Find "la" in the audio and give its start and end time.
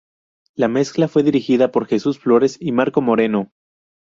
0.55-0.67